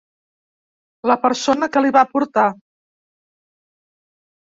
[1.11, 2.49] La persona que l'hi va portar.